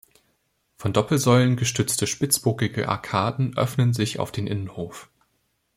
Von 0.77 0.93
Doppelsäulen 0.93 1.57
gestützte 1.57 2.07
spitzbogige 2.07 2.89
Arkaden 2.89 3.55
öffnen 3.55 3.93
sich 3.93 4.17
auf 4.19 4.31
den 4.31 4.47
Innenhof. 4.47 5.11